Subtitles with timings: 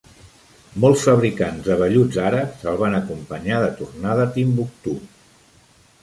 [0.83, 4.95] Molts fabricants de velluts àrabs el van acompanyar de tornada a Timbuctú.